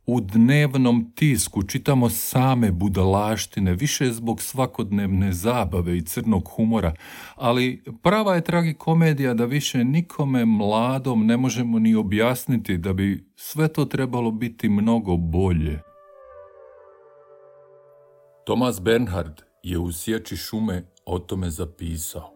U 0.06 0.20
dnevnom 0.20 1.12
tisku 1.14 1.62
čitamo 1.62 2.08
same 2.08 2.72
budalaštine, 2.72 3.74
više 3.74 4.12
zbog 4.12 4.42
svakodnevne 4.42 5.32
zabave 5.32 5.96
i 5.98 6.02
crnog 6.02 6.48
humora, 6.56 6.94
ali 7.34 7.84
prava 8.02 8.34
je 8.34 8.44
tragikomedija 8.44 9.34
da 9.34 9.44
više 9.44 9.84
nikome 9.84 10.44
mladom 10.44 11.26
ne 11.26 11.36
možemo 11.36 11.78
ni 11.78 11.94
objasniti 11.94 12.78
da 12.78 12.92
bi 12.92 13.30
sve 13.36 13.68
to 13.68 13.84
trebalo 13.84 14.30
biti 14.30 14.68
mnogo 14.68 15.16
bolje. 15.16 15.80
Thomas 18.46 18.80
Bernhard 18.80 19.40
je 19.62 19.78
u 19.78 19.92
sječi 19.92 20.36
šume 20.36 20.84
o 21.06 21.18
tome 21.18 21.50
zapisao. 21.50 22.33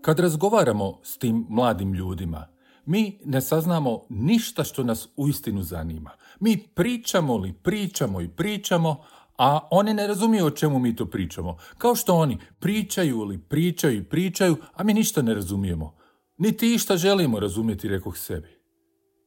Kad 0.00 0.18
razgovaramo 0.18 1.00
s 1.02 1.18
tim 1.18 1.46
mladim 1.48 1.94
ljudima, 1.94 2.46
mi 2.86 3.20
ne 3.24 3.40
saznamo 3.40 4.02
ništa 4.08 4.64
što 4.64 4.82
nas 4.82 5.08
uistinu 5.16 5.62
zanima. 5.62 6.10
Mi 6.40 6.68
pričamo 6.74 7.36
li 7.36 7.52
pričamo 7.52 8.20
i 8.20 8.28
pričamo, 8.28 9.04
A 9.38 9.68
oni 9.70 9.94
ne 9.94 10.06
razumiju 10.06 10.46
o 10.46 10.50
čemu 10.50 10.78
mi 10.78 10.96
to 10.96 11.06
pričamo. 11.06 11.56
Kao 11.78 11.94
što 11.94 12.14
oni 12.14 12.38
pričaju 12.58 13.16
ili 13.16 13.38
pričaju 13.38 13.98
i 13.98 14.04
pričaju, 14.04 14.56
a 14.74 14.84
mi 14.84 14.94
ništa 14.94 15.22
ne 15.22 15.34
razumijemo. 15.34 15.94
Niti 16.38 16.74
išta 16.74 16.96
želimo 16.96 17.40
razumjeti, 17.40 17.88
rekoh 17.88 18.16
sebi. 18.16 18.58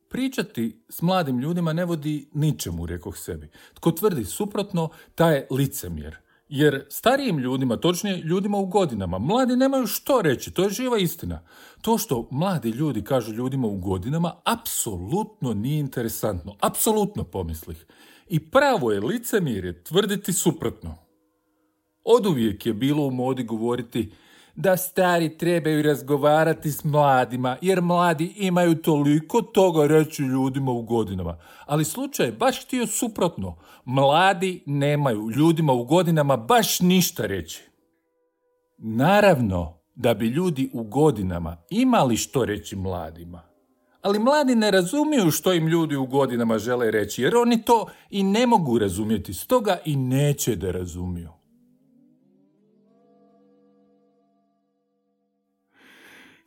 Pričati 0.10 0.84
s 0.89 1.01
mladim 1.01 1.39
ljudima 1.39 1.73
ne 1.73 1.86
vodi 1.86 2.29
ničemu, 2.34 2.86
rekoh 2.86 3.17
sebi. 3.17 3.49
Tko 3.73 3.91
tvrdi 3.91 4.25
suprotno, 4.25 4.89
taj 5.15 5.36
je 5.36 5.47
licemjer. 5.51 6.17
Jer 6.51 6.85
starijim 6.89 7.39
ljudima, 7.39 7.77
točnije 7.77 8.17
ljudima 8.17 8.57
u 8.57 8.65
godinama, 8.65 9.19
mladi 9.19 9.55
nemaju 9.55 9.87
što 9.87 10.21
reći, 10.21 10.51
to 10.51 10.63
je 10.63 10.69
živa 10.69 10.97
istina. 10.97 11.41
To 11.81 11.97
što 11.97 12.27
mladi 12.31 12.69
ljudi 12.69 13.03
kažu 13.03 13.33
ljudima 13.33 13.67
u 13.67 13.77
godinama, 13.77 14.35
apsolutno 14.43 15.53
nije 15.53 15.79
interesantno. 15.79 16.55
Apsolutno 16.59 17.23
pomislih. 17.23 17.85
I 18.29 18.39
pravo 18.39 18.91
je 18.91 18.99
licemjerje 18.99 19.83
tvrditi 19.83 20.33
suprotno. 20.33 20.95
Oduvijek 22.03 22.65
je 22.65 22.73
bilo 22.73 23.03
u 23.03 23.11
modi 23.11 23.43
govoriti 23.43 24.13
da 24.55 24.77
stari 24.77 25.37
trebaju 25.37 25.83
razgovarati 25.83 26.71
s 26.71 26.83
mladima, 26.83 27.57
jer 27.61 27.81
mladi 27.81 28.33
imaju 28.37 28.75
toliko 28.75 29.41
toga 29.41 29.87
reći 29.87 30.23
ljudima 30.23 30.71
u 30.71 30.81
godinama. 30.81 31.37
Ali 31.65 31.85
slučaj 31.85 32.25
je 32.25 32.31
baš 32.31 32.65
htio 32.65 32.87
suprotno. 32.87 33.57
Mladi 33.85 34.63
nemaju 34.65 35.29
ljudima 35.29 35.73
u 35.73 35.83
godinama 35.83 36.37
baš 36.37 36.79
ništa 36.79 37.25
reći. 37.25 37.63
Naravno 38.77 39.81
da 39.95 40.13
bi 40.13 40.27
ljudi 40.27 40.69
u 40.73 40.83
godinama 40.83 41.57
imali 41.69 42.17
što 42.17 42.45
reći 42.45 42.75
mladima. 42.75 43.41
Ali 44.01 44.19
mladi 44.19 44.55
ne 44.55 44.71
razumiju 44.71 45.31
što 45.31 45.53
im 45.53 45.67
ljudi 45.67 45.95
u 45.95 46.05
godinama 46.05 46.59
žele 46.59 46.91
reći, 46.91 47.23
jer 47.23 47.35
oni 47.35 47.61
to 47.61 47.85
i 48.09 48.23
ne 48.23 48.47
mogu 48.47 48.79
razumjeti, 48.79 49.33
stoga 49.33 49.77
i 49.85 49.95
neće 49.95 50.55
da 50.55 50.71
razumiju. 50.71 51.40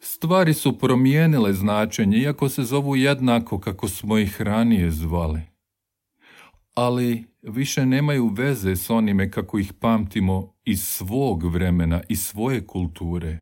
Stvari 0.06 0.54
su 0.54 0.78
promijenile 0.78 1.52
značenje, 1.52 2.18
iako 2.18 2.48
se 2.48 2.62
zovu 2.62 2.96
jednako 2.96 3.60
kako 3.60 3.88
smo 3.88 4.18
ih 4.18 4.40
ranije 4.42 4.90
zvali. 4.90 5.40
Ali 6.74 7.24
više 7.42 7.86
nemaju 7.86 8.28
veze 8.28 8.76
s 8.76 8.90
onime 8.90 9.30
kako 9.30 9.58
ih 9.58 9.72
pamtimo 9.72 10.54
iz 10.64 10.82
svog 10.82 11.44
vremena, 11.44 12.02
i 12.08 12.16
svoje 12.16 12.66
kulture. 12.66 13.38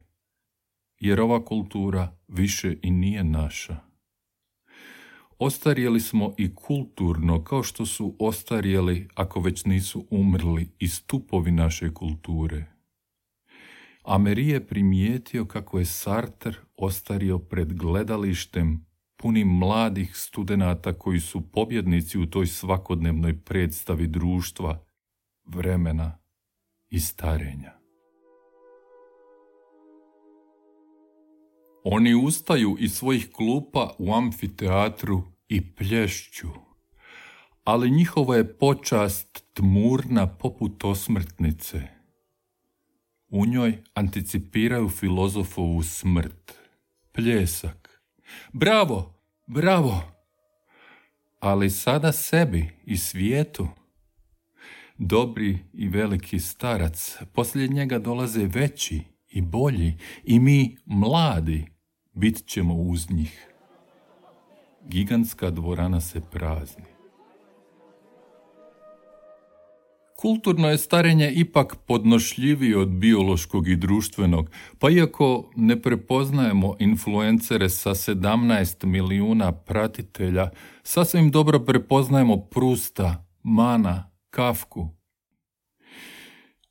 Jer 1.00 1.20
ova 1.20 1.44
kultura 1.44 2.16
više 2.28 2.76
i 2.82 2.90
nije 2.90 3.24
naša. 3.24 3.76
Ostarjeli 5.38 6.00
smo 6.00 6.34
i 6.38 6.54
kulturno, 6.54 7.44
kao 7.44 7.62
što 7.62 7.86
su 7.86 8.16
ostarjeli, 8.18 9.08
ako 9.14 9.40
već 9.40 9.64
nisu 9.64 10.06
umrli, 10.10 10.68
i 10.78 10.88
stupovi 10.88 11.50
naše 11.50 11.94
kulture. 11.94 12.72
Ameri 14.02 14.48
je 14.48 14.66
primijetio 14.66 15.44
kako 15.44 15.78
je 15.78 15.84
Sartre 15.84 16.54
ostario 16.76 17.38
pred 17.38 17.72
gledalištem 17.72 18.86
punim 19.16 19.48
mladih 19.48 20.16
studenata 20.16 20.92
koji 20.92 21.20
su 21.20 21.50
pobjednici 21.50 22.18
u 22.18 22.26
toj 22.26 22.46
svakodnevnoj 22.46 23.38
predstavi 23.44 24.06
društva, 24.06 24.84
vremena 25.44 26.18
i 26.90 27.00
starenja. 27.00 27.72
Oni 31.84 32.14
ustaju 32.14 32.76
iz 32.78 32.92
svojih 32.92 33.30
klupa 33.32 33.94
u 33.98 34.14
amfiteatru 34.14 35.22
i 35.48 35.74
plješću, 35.74 36.48
ali 37.64 37.90
njihova 37.90 38.36
je 38.36 38.58
počast 38.58 39.44
tmurna 39.54 40.26
poput 40.26 40.84
osmrtnice– 40.84 41.88
u 43.32 43.46
njoj 43.46 43.78
anticipiraju 43.94 44.88
filozofovu 44.88 45.82
smrt. 45.82 46.52
Pljesak. 47.12 48.02
Bravo, 48.52 49.14
bravo! 49.46 50.02
Ali 51.40 51.70
sada 51.70 52.12
sebi 52.12 52.70
i 52.84 52.96
svijetu. 52.96 53.68
Dobri 54.98 55.58
i 55.72 55.88
veliki 55.88 56.38
starac, 56.38 57.16
poslije 57.32 57.68
njega 57.68 57.98
dolaze 57.98 58.46
veći 58.46 59.00
i 59.28 59.40
bolji 59.40 59.96
i 60.24 60.40
mi, 60.40 60.76
mladi, 60.84 61.66
bit 62.12 62.46
ćemo 62.46 62.74
uz 62.74 63.10
njih. 63.10 63.48
Gigantska 64.88 65.50
dvorana 65.50 66.00
se 66.00 66.20
prazni. 66.30 66.91
Kulturno 70.22 70.68
je 70.70 70.78
starenje 70.78 71.32
ipak 71.34 71.76
podnošljivije 71.86 72.78
od 72.78 72.88
biološkog 72.88 73.68
i 73.68 73.76
društvenog, 73.76 74.50
pa 74.78 74.90
iako 74.90 75.50
ne 75.56 75.82
prepoznajemo 75.82 76.76
influencere 76.78 77.68
sa 77.68 77.90
17 77.90 78.86
milijuna 78.86 79.52
pratitelja, 79.52 80.50
sasvim 80.82 81.30
dobro 81.30 81.60
prepoznajemo 81.60 82.36
Prusta, 82.36 83.26
Mana, 83.42 84.10
Kafku. 84.30 84.88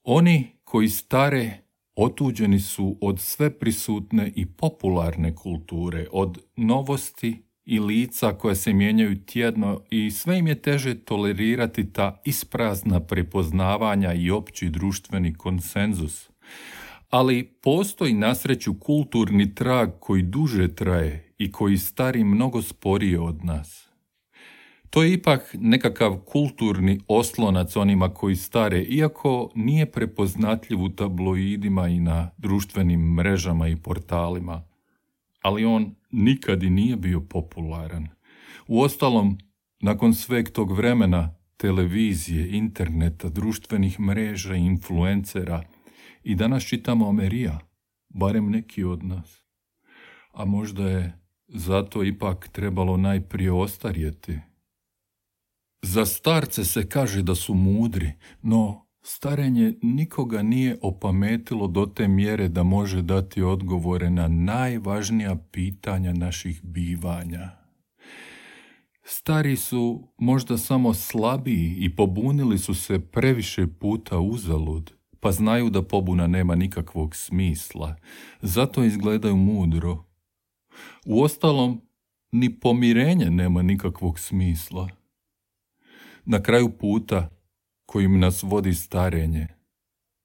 Oni 0.04 0.48
koji 0.64 0.90
stare 0.90 1.58
otuđeni 1.96 2.60
su 2.60 2.98
od 3.02 3.20
sve 3.20 3.60
prisutne 3.60 4.32
i 4.36 4.46
popularne 4.46 5.36
kulture, 5.36 6.08
od 6.12 6.38
novosti 6.56 7.51
i 7.72 7.80
lica 7.80 8.34
koja 8.34 8.56
se 8.56 8.74
mijenjaju 8.74 9.26
tjedno 9.26 9.82
i 9.90 10.12
sve 10.12 10.40
im 10.40 10.48
je 10.48 10.62
teže 10.62 10.96
tolerirati 10.96 11.94
ta 11.94 12.22
isprazna 12.26 13.00
prepoznavanja 13.00 14.14
i 14.14 14.32
opći 14.32 14.70
društveni 14.70 15.34
konsenzus. 15.34 16.30
Ali 17.10 17.44
postoji 17.64 18.14
nasreću 18.14 18.80
kulturni 18.80 19.56
trag 19.56 19.90
koji 20.00 20.22
duže 20.22 20.76
traje 20.76 21.34
i 21.38 21.52
koji 21.52 21.78
stari 21.78 22.24
mnogo 22.24 22.62
sporije 22.62 23.20
od 23.20 23.46
nas. 23.46 23.90
To 24.90 25.04
je 25.04 25.14
ipak 25.14 25.56
nekakav 25.60 26.18
kulturni 26.26 27.00
oslonac 27.08 27.76
onima 27.76 28.14
koji 28.14 28.36
stare, 28.36 28.82
iako 28.82 29.52
nije 29.56 29.92
prepoznatljiv 29.92 30.82
u 30.82 30.90
tabloidima 30.90 31.88
i 31.88 32.00
na 32.00 32.32
društvenim 32.38 33.14
mrežama 33.14 33.68
i 33.68 33.76
portalima. 33.76 34.64
Ali 35.42 35.66
on 35.66 35.96
nikad 36.12 36.64
i 36.64 36.70
nije 36.70 36.96
bio 36.96 37.22
popularan. 37.22 38.08
Uostalom, 38.68 39.38
nakon 39.82 40.14
sveg 40.14 40.50
tog 40.50 40.72
vremena, 40.72 41.36
televizije, 41.58 42.58
interneta, 42.58 43.30
društvenih 43.30 44.00
mreža 44.00 44.56
influencera, 44.56 45.64
i 46.24 46.36
danas 46.36 46.64
čitamo 46.64 47.10
Amerija, 47.10 47.60
barem 48.10 48.50
neki 48.50 48.84
od 48.84 49.04
nas. 49.04 49.44
A 50.32 50.46
možda 50.46 50.90
je 50.90 51.20
zato 51.48 52.04
ipak 52.04 52.48
trebalo 52.52 52.98
najprije 52.98 53.52
ostarjeti. 53.52 54.40
Za 55.82 56.06
starce 56.06 56.66
se 56.66 56.90
kaže 56.90 57.22
da 57.22 57.36
su 57.36 57.54
mudri, 57.54 58.12
no 58.42 58.81
Starenje 59.04 59.74
nikoga 59.82 60.42
nije 60.42 60.78
opametilo 60.82 61.68
do 61.68 61.86
te 61.86 62.08
mjere 62.08 62.48
da 62.48 62.64
može 62.64 63.02
dati 63.02 63.42
odgovore 63.42 64.10
na 64.10 64.28
najvažnija 64.28 65.36
pitanja 65.52 66.14
naših 66.14 66.62
bivanja. 66.64 67.50
Stari 69.04 69.56
su 69.56 70.08
možda 70.18 70.58
samo 70.58 70.94
slabiji 70.94 71.76
i 71.80 71.96
pobunili 71.96 72.58
su 72.58 72.74
se 72.74 73.00
previše 73.00 73.68
puta 73.68 74.20
uzalud, 74.20 74.94
pa 75.20 75.32
znaju 75.32 75.70
da 75.70 75.82
pobuna 75.82 76.28
nema 76.28 76.56
nikakvog 76.56 77.16
smisla, 77.16 77.96
zato 78.42 78.84
izgledaju 78.84 79.36
mudro. 79.36 80.04
Uostalom, 81.06 81.82
ni 82.32 82.60
pomirenje 82.60 83.30
nema 83.30 83.62
nikakvog 83.62 84.20
smisla. 84.20 84.90
Na 86.26 86.44
kraju 86.44 86.70
puta 86.78 87.30
kojim 87.92 88.20
nas 88.20 88.44
vodi 88.44 88.74
starenje, 88.74 89.48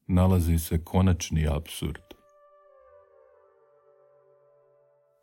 nalazi 0.06 0.58
se 0.58 0.84
konačni 0.84 1.46
absurd. 1.48 2.02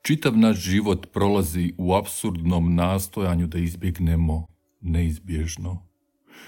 Čitav 0.01 0.38
naš 0.38 0.58
život 0.60 1.08
prolazi 1.13 1.73
u 1.77 1.93
absurdnom 1.93 2.75
nastojanju 2.75 3.47
da 3.47 3.58
izbjegnemo 3.58 4.47
neizbježno. 4.82 5.88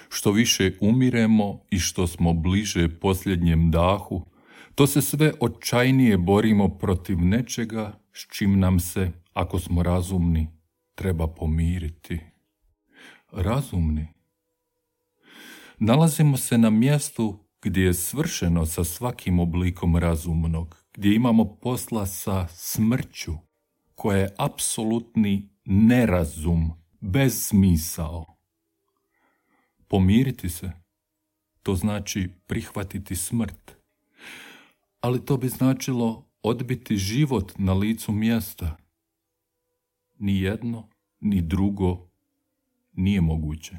Što 0.10 0.32
više 0.32 0.78
umiremo 0.82 1.60
i 1.72 1.80
što 1.80 2.08
smo 2.08 2.34
bliže 2.34 3.00
posljednjem 3.00 3.72
dahu, 3.72 4.26
to 4.76 4.88
se 4.88 5.02
sve 5.02 5.34
očajnije 5.40 6.18
borimo 6.18 6.70
protiv 6.78 7.18
nečega 7.22 8.00
s 8.14 8.28
čim 8.38 8.60
nam 8.60 8.80
se, 8.80 9.12
ako 9.34 9.60
smo 9.60 9.84
razumni, 9.84 10.48
treba 10.96 11.28
pomiriti. 11.28 12.20
Razumni 13.32 14.15
nalazimo 15.80 16.38
se 16.38 16.58
na 16.58 16.70
mjestu 16.70 17.40
gdje 17.62 17.82
je 17.82 17.94
svršeno 17.94 18.66
sa 18.66 18.84
svakim 18.84 19.40
oblikom 19.40 19.96
razumnog, 19.96 20.86
gdje 20.94 21.16
imamo 21.16 21.56
posla 21.56 22.06
sa 22.06 22.48
smrću, 22.48 23.34
koja 23.96 24.18
je 24.18 24.34
apsolutni 24.38 25.50
nerazum, 25.66 26.72
bez 27.02 27.48
smisao. 27.48 28.26
Pomiriti 29.88 30.50
se, 30.50 30.72
to 31.64 31.76
znači 31.76 32.30
prihvatiti 32.48 33.16
smrt. 33.16 33.72
Ali 35.02 35.26
to 35.26 35.38
bi 35.38 35.50
značilo 35.50 36.30
odbiti 36.42 36.98
život 36.98 37.54
na 37.58 37.74
licu 37.74 38.12
mjesta. 38.12 38.78
Ni 40.20 40.42
jedno, 40.42 40.90
ni 41.20 41.42
drugo 41.42 42.08
nije 42.94 43.22
moguće. 43.22 43.78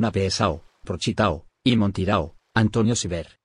Napeesao, 0.00 0.64
Prochitao, 0.82 1.44
y 1.62 1.76
Montirao, 1.76 2.34
Antonio 2.54 2.96
Siver. 2.96 3.39